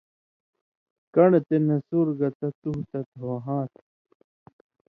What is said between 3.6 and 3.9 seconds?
تھہ۔